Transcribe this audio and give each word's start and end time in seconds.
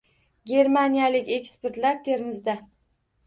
Germaniyalik 0.51 1.29
ekspertlar 1.37 2.01
Termizda 2.09 2.57